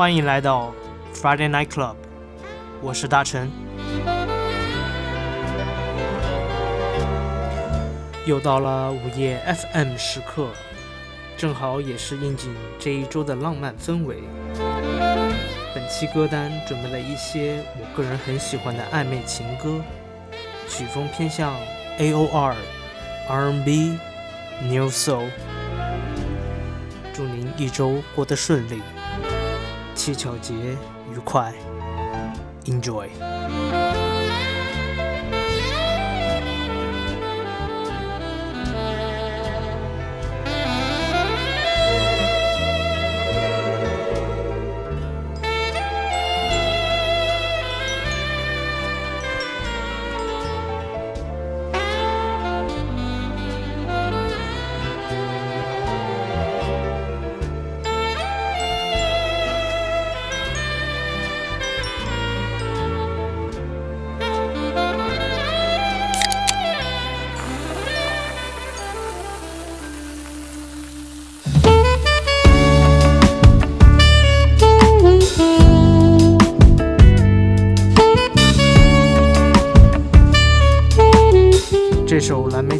[0.00, 0.72] 欢迎来到
[1.12, 1.94] Friday Night Club，
[2.80, 3.52] 我是大成。
[8.24, 10.48] 又到了午夜 FM 时刻，
[11.36, 14.22] 正好也是应景这一周的浪漫氛围。
[15.74, 19.82] 本期歌单准备了一些我个人很喜欢的暧昧情歌，
[20.66, 21.52] 曲风偏向
[21.98, 22.54] AOR、
[23.28, 23.98] R&B、
[24.62, 25.28] New Soul。
[27.12, 28.80] 祝您一周过得顺利，
[30.02, 30.54] 七巧节
[31.12, 31.52] 愉快
[32.64, 33.06] ，Enjoy。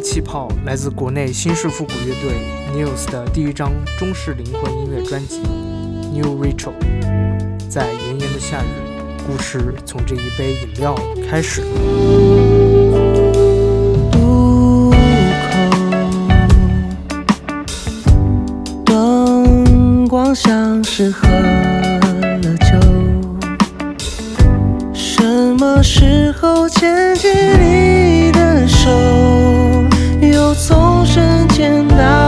[0.01, 2.33] 气泡》来自国内新式复古乐队
[2.75, 5.41] News 的第一张中式灵魂音乐专辑
[6.11, 6.73] 《New Rachel》。
[7.69, 8.65] 在炎炎的夏日，
[9.25, 10.95] 故事从这一杯饮料
[11.29, 11.61] 开始。
[14.13, 14.95] 路口，
[18.83, 22.77] 灯光像是喝了酒。
[24.93, 25.23] 什
[25.57, 28.89] 么时候牵起你的手，
[31.61, 32.20] 身前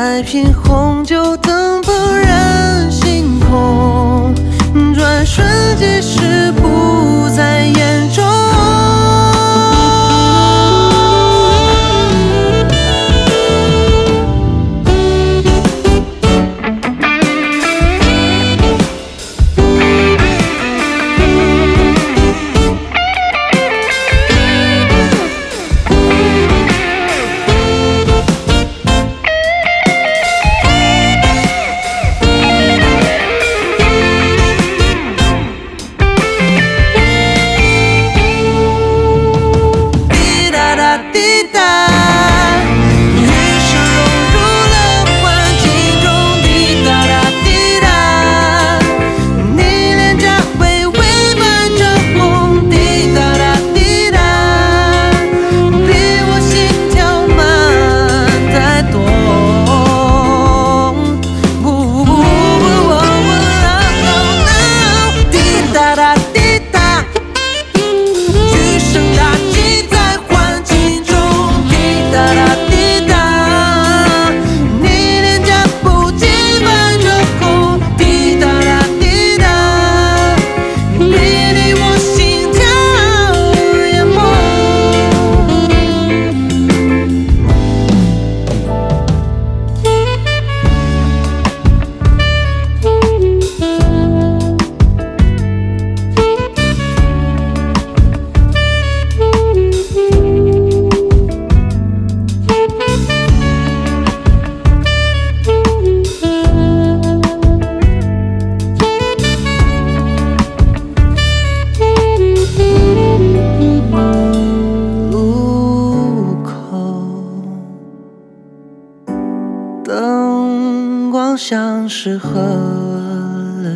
[0.00, 1.82] 买瓶红酒等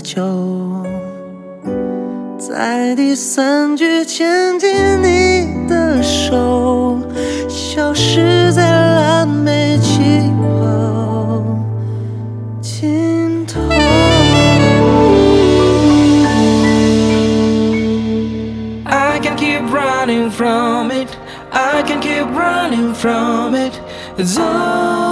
[0.05, 0.85] 了酒，
[2.39, 4.71] 在第三句牵紧
[5.03, 6.99] 你的手，
[7.49, 11.43] 消失在蓝莓气泡
[12.61, 13.61] 尽头。
[18.87, 21.09] I can keep running from it.
[21.51, 23.73] I can keep running from it.
[24.19, 25.04] It's all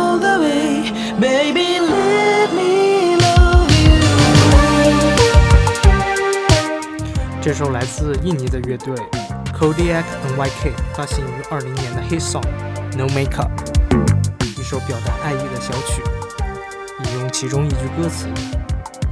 [7.42, 8.96] 这首来自印尼的乐队
[9.58, 10.04] Kodiak
[10.36, 16.02] NYK 发行于二零年的 hit song《No Makeup》，一首表达爱意的小曲。
[17.06, 18.28] 引用其中一句歌词：“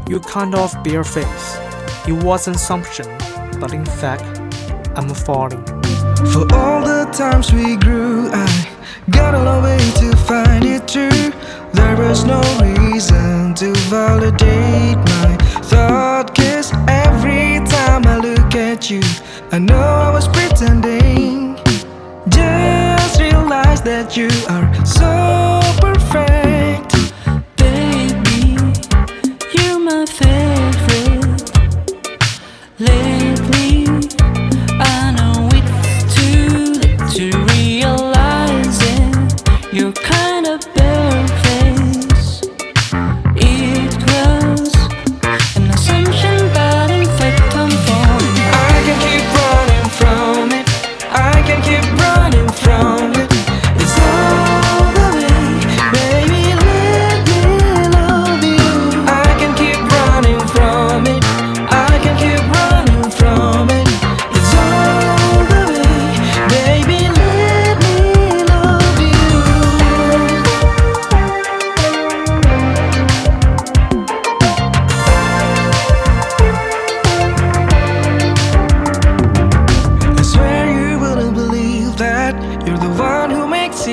[0.08, 1.58] You kind of bare face,
[2.06, 3.06] it wasn't assumption,
[3.60, 4.24] but in fact,
[4.96, 5.64] I'm falling。”
[6.32, 8.48] For all the times we grew, I
[9.10, 11.32] got a long way to find it true.
[11.74, 17.39] There was no reason to validate my thought, cause every
[18.91, 19.01] you,
[19.53, 21.55] I know I was pretending.
[22.29, 25.20] Just realize that you are so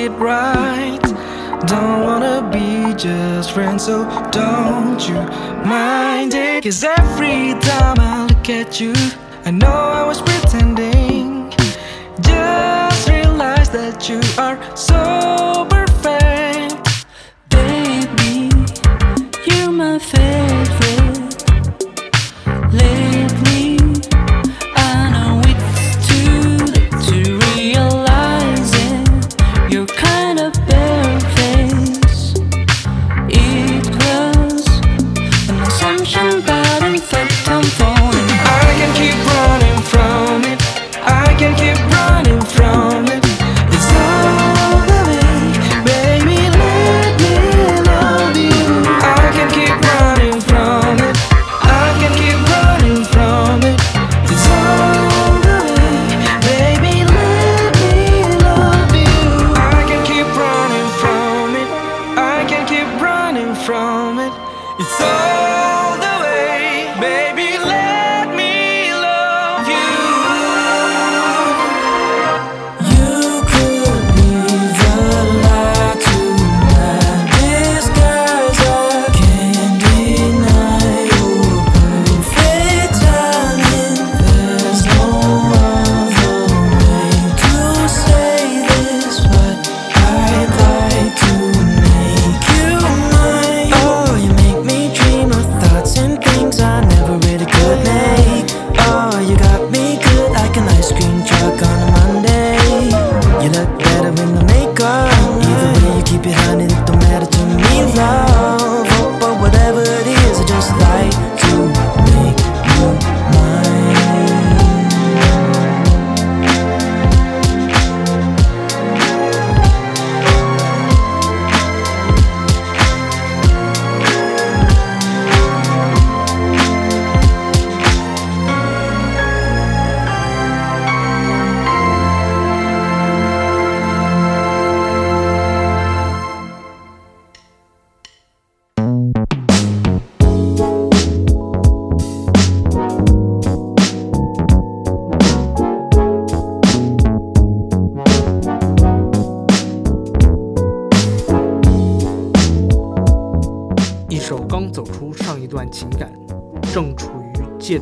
[0.04, 1.00] it right.
[1.66, 5.20] Don't wanna be just friends, so don't you
[5.68, 6.62] mind it.
[6.64, 8.94] Cause every time I look at you,
[9.44, 11.50] I know I was pretending.
[12.20, 15.37] Just realize that you are so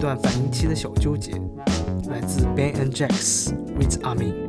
[0.06, 1.32] 段反应期的小纠结，
[2.08, 4.45] 来自 Ben and Jacks with Army。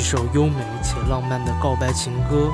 [0.00, 2.48] 一首优美且浪漫的告白情歌，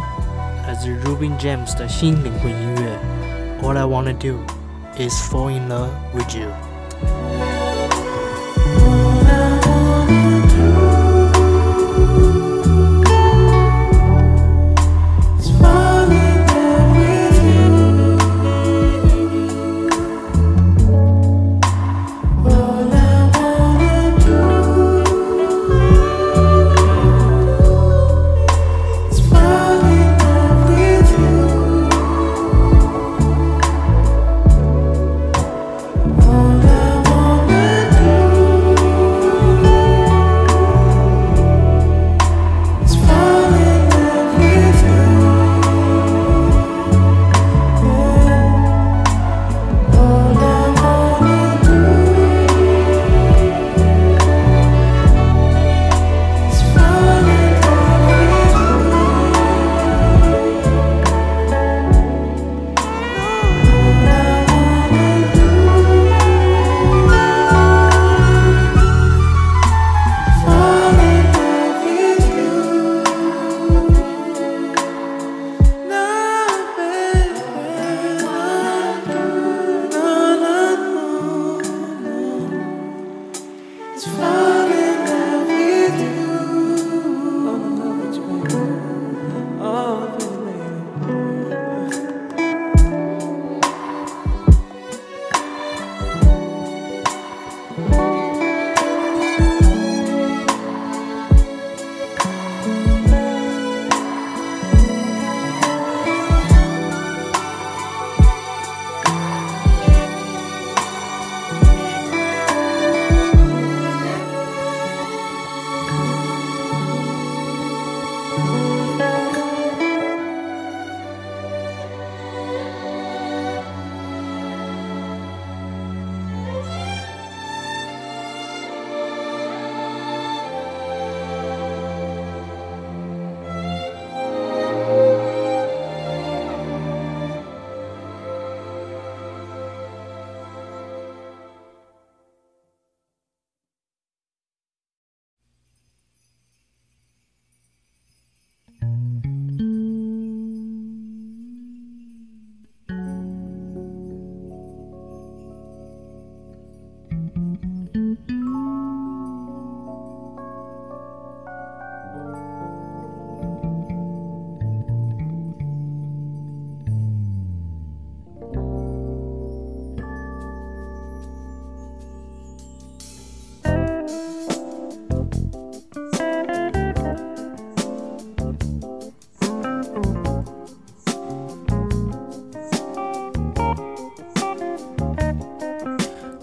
[0.67, 2.99] 来自 Ruben James 的新灵魂音乐。
[3.62, 4.41] All I wanna do
[4.99, 6.49] is fall in love with you。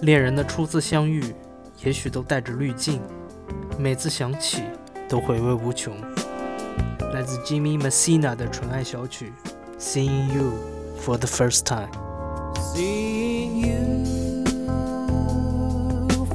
[0.03, 1.23] 恋人的初次相遇，
[1.81, 2.99] 也许都带着滤镜，
[3.79, 4.61] 每次想起
[5.07, 5.93] 都回味无穷。
[7.13, 9.31] 来自 Jimmy Messina 的纯爱小曲
[9.81, 10.51] 《Seeing You
[10.99, 11.87] for the First Time》。
[12.75, 14.43] Seeing you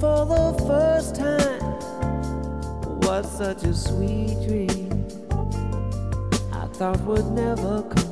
[0.00, 1.61] for the first time
[3.02, 5.04] was such a sweet dream.
[6.52, 8.08] I thought would never come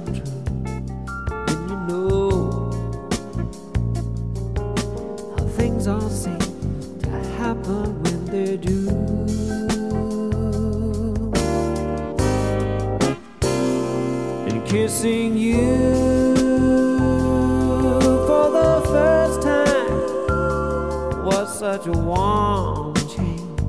[21.66, 23.60] such a warm change.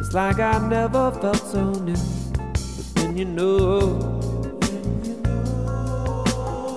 [0.00, 1.94] It's like I never felt so new.
[1.94, 3.78] But then you know,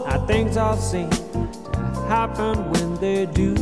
[0.06, 3.56] how things all seem to happen when they do.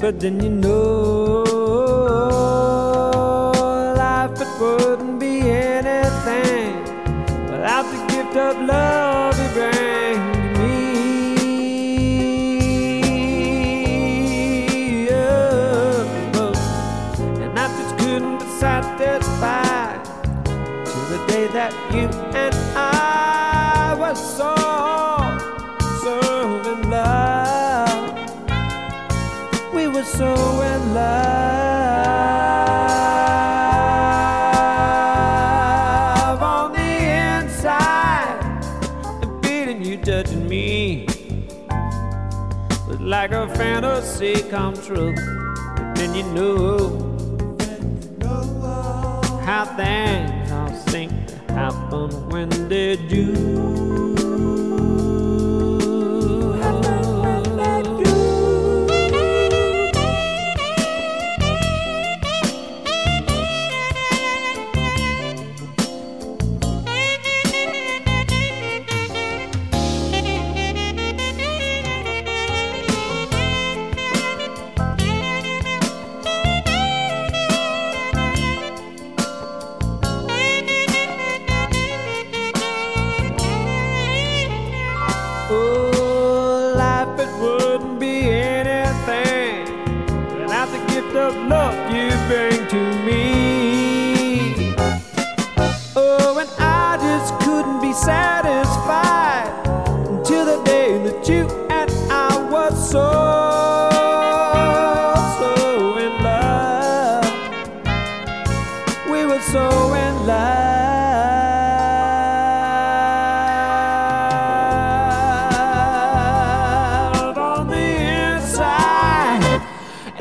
[0.00, 1.51] But then you know
[44.94, 46.76] But then you know
[49.46, 54.11] how things all seem to happen when they do.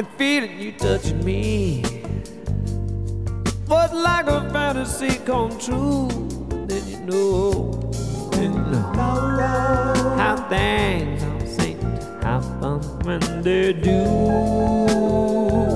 [0.02, 1.84] And feeling you touching me
[3.68, 6.08] was like a fantasy come true.
[6.66, 7.72] Then you know,
[8.32, 15.71] then you know how things all seem to happen when they do.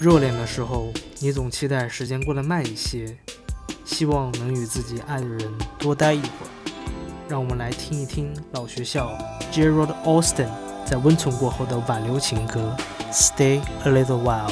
[0.00, 3.18] 热恋的时候，你总期待时间过得慢一些，
[3.84, 6.48] 希望能与自己爱的人多待一会儿。
[7.28, 9.12] 让我们来听一听老学校
[9.52, 10.48] Gerald Austin
[10.86, 12.74] 在温存过后的挽留情歌
[13.12, 14.48] 《Stay a Little While》。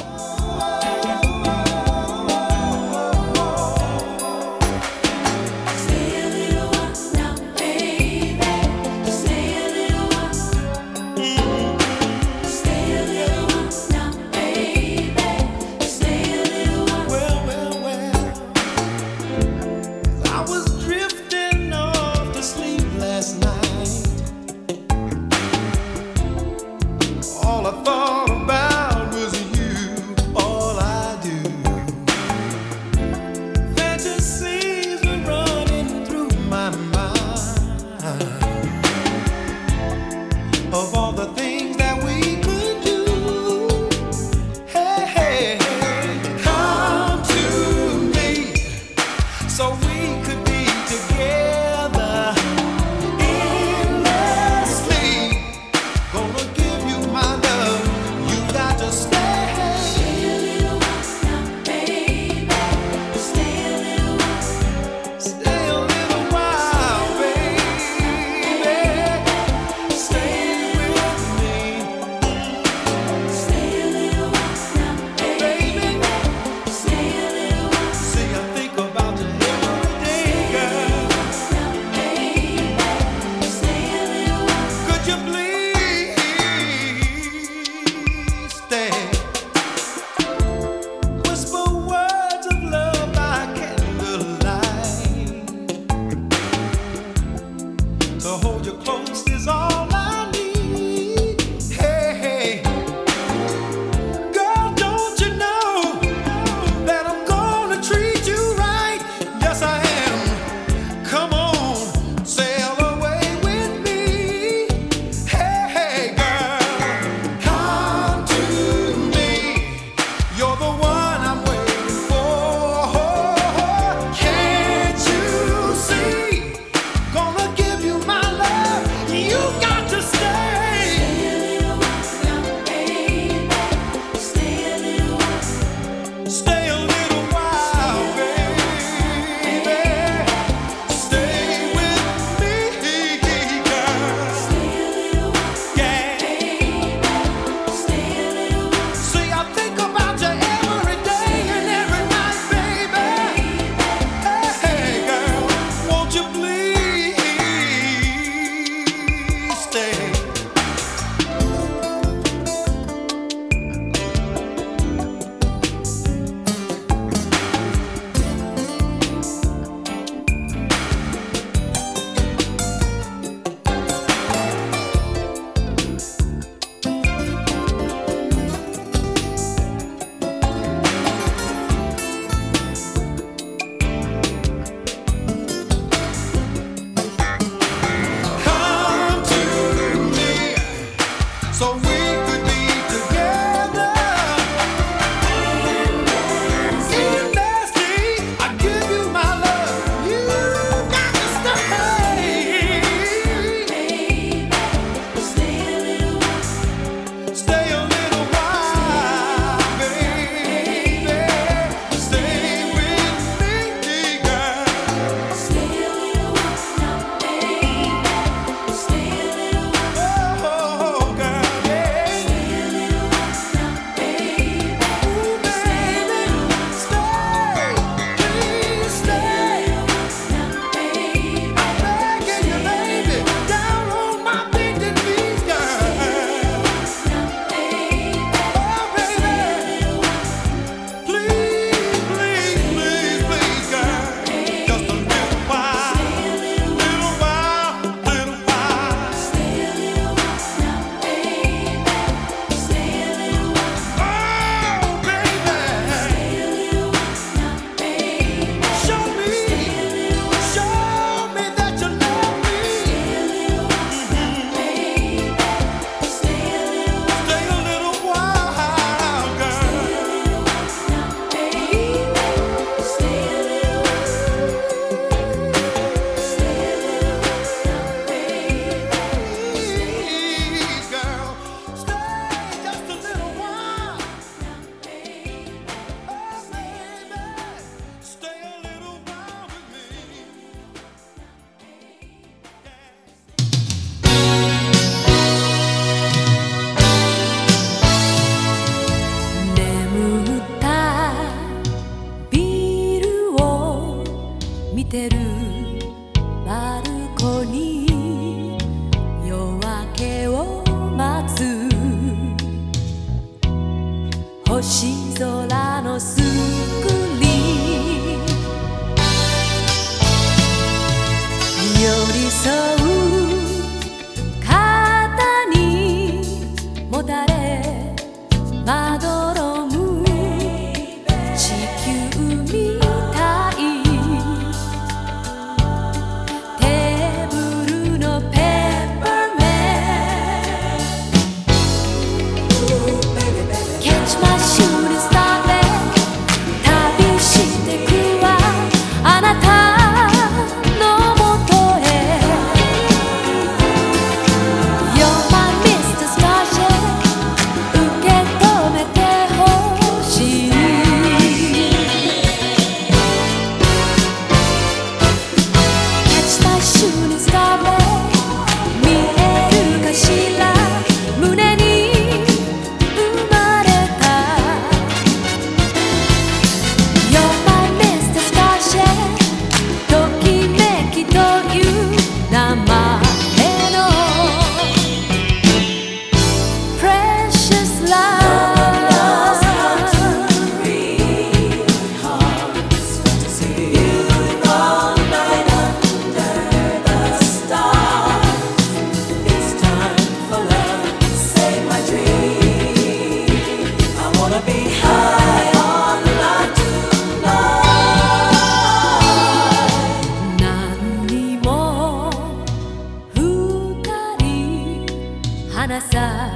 [415.91, 416.29] さ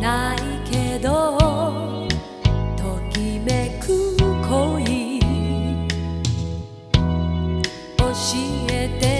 [0.00, 0.38] ない
[0.70, 1.38] けど」
[2.76, 4.16] 「ときめく
[4.48, 5.20] 恋」
[7.96, 8.04] 「教
[8.70, 9.19] えて」